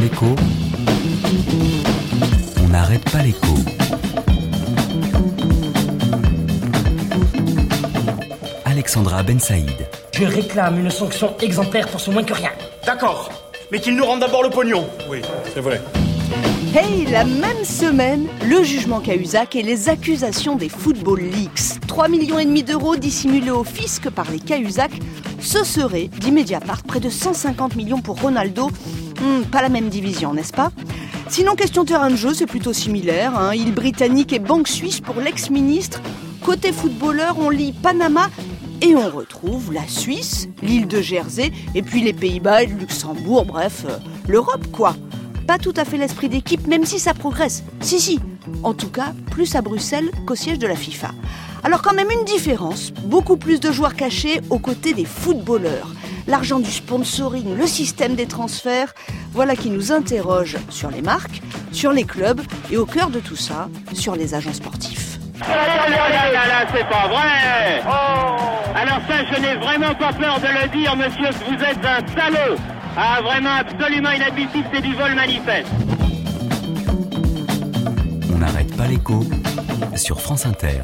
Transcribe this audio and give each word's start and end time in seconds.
l'écho, 0.00 0.34
on 2.64 2.68
n'arrête 2.68 3.04
pas 3.10 3.22
l'écho. 3.22 3.54
Alexandra 8.64 9.22
Ben 9.22 9.38
Saïd. 9.38 9.70
Je 10.12 10.24
réclame 10.24 10.80
une 10.80 10.90
sanction 10.90 11.36
exemplaire 11.40 11.86
pour 11.88 12.00
ce 12.00 12.10
moins 12.10 12.24
que 12.24 12.32
rien. 12.32 12.50
D'accord, 12.86 13.30
mais 13.70 13.78
qu'ils 13.78 13.94
nous 13.94 14.04
rendent 14.04 14.20
d'abord 14.20 14.42
le 14.42 14.50
pognon. 14.50 14.88
Oui, 15.08 15.20
c'est 15.52 15.60
vrai. 15.60 15.80
Hey, 16.74 17.06
la 17.06 17.24
même 17.24 17.64
semaine, 17.64 18.26
le 18.48 18.62
jugement 18.62 19.00
Cahuzac 19.00 19.56
et 19.56 19.62
les 19.62 19.88
accusations 19.88 20.56
des 20.56 20.68
Football 20.68 21.20
Leaks. 21.20 21.80
3 21.86 22.08
millions 22.08 22.36
d'euros 22.62 22.96
dissimulés 22.96 23.50
au 23.50 23.64
fisc 23.64 24.08
par 24.10 24.30
les 24.30 24.38
Cahuzac, 24.38 24.92
ce 25.40 25.64
serait, 25.64 26.08
dit 26.20 26.30
Mediapart, 26.30 26.82
près 26.84 27.00
de 27.00 27.08
150 27.10 27.74
millions 27.76 28.00
pour 28.00 28.20
Ronaldo. 28.20 28.68
Hmm, 29.20 29.42
pas 29.50 29.62
la 29.62 29.68
même 29.68 29.88
division, 29.88 30.32
n'est-ce 30.32 30.52
pas? 30.52 30.70
Sinon, 31.28 31.54
question 31.54 31.84
terrain 31.84 32.10
de 32.10 32.16
jeu, 32.16 32.34
c'est 32.34 32.46
plutôt 32.46 32.72
similaire. 32.72 33.36
Hein. 33.38 33.54
Île 33.54 33.72
britannique 33.72 34.32
et 34.32 34.38
banque 34.38 34.68
suisse 34.68 35.00
pour 35.00 35.16
l'ex-ministre. 35.16 36.00
Côté 36.44 36.72
footballeur, 36.72 37.36
on 37.38 37.50
lit 37.50 37.72
Panama 37.72 38.28
et 38.82 38.94
on 38.94 39.10
retrouve 39.10 39.72
la 39.72 39.86
Suisse, 39.86 40.48
l'île 40.62 40.88
de 40.88 41.00
Jersey, 41.00 41.52
et 41.74 41.82
puis 41.82 42.00
les 42.02 42.12
Pays-Bas, 42.12 42.64
le 42.64 42.74
Luxembourg, 42.74 43.44
bref, 43.44 43.84
euh, 43.88 43.98
l'Europe 44.26 44.66
quoi. 44.72 44.94
Pas 45.46 45.58
tout 45.58 45.74
à 45.76 45.84
fait 45.84 45.96
l'esprit 45.96 46.28
d'équipe, 46.28 46.66
même 46.66 46.84
si 46.84 46.98
ça 46.98 47.14
progresse. 47.14 47.62
Si, 47.80 48.00
si. 48.00 48.20
En 48.62 48.74
tout 48.74 48.90
cas, 48.90 49.12
plus 49.30 49.54
à 49.54 49.62
Bruxelles 49.62 50.10
qu'au 50.26 50.34
siège 50.34 50.58
de 50.58 50.66
la 50.66 50.76
FIFA. 50.76 51.10
Alors 51.62 51.82
quand 51.82 51.94
même 51.94 52.10
une 52.10 52.24
différence, 52.24 52.90
beaucoup 52.90 53.36
plus 53.36 53.60
de 53.60 53.70
joueurs 53.70 53.94
cachés 53.94 54.40
aux 54.48 54.58
côtés 54.58 54.94
des 54.94 55.04
footballeurs. 55.04 55.92
L'argent 56.26 56.58
du 56.58 56.70
sponsoring, 56.70 57.56
le 57.56 57.66
système 57.66 58.14
des 58.14 58.26
transferts, 58.26 58.94
voilà 59.32 59.56
qui 59.56 59.70
nous 59.70 59.92
interroge 59.92 60.56
sur 60.70 60.90
les 60.90 61.02
marques, 61.02 61.42
sur 61.72 61.92
les 61.92 62.04
clubs 62.04 62.40
et 62.70 62.76
au 62.76 62.86
cœur 62.86 63.10
de 63.10 63.20
tout 63.20 63.36
ça, 63.36 63.68
sur 63.92 64.16
les 64.16 64.34
agents 64.34 64.52
sportifs. 64.52 65.18
Ah 65.42 65.48
là 65.48 65.88
là 65.88 66.32
là 66.32 66.46
là, 66.46 66.66
c'est 66.74 66.88
pas 66.88 67.08
vrai 67.08 67.80
Alors 68.74 69.00
ça, 69.08 69.24
je 69.32 69.40
n'ai 69.40 69.56
vraiment 69.56 69.94
pas 69.94 70.12
peur 70.12 70.38
de 70.40 70.46
le 70.46 70.68
dire, 70.68 70.96
monsieur, 70.96 71.30
vous 71.46 71.62
êtes 71.62 71.84
un 71.84 72.06
salaud 72.14 72.56
Ah, 72.96 73.20
vraiment 73.22 73.56
absolument 73.60 74.10
inadmissible, 74.10 74.66
c'est 74.72 74.80
du 74.82 74.94
vol 74.94 75.14
manifeste 75.14 75.68
On 78.34 78.38
n'arrête 78.38 78.76
pas 78.76 78.86
l'écho 78.86 79.24
sur 79.94 80.20
France 80.20 80.46
Inter. 80.46 80.82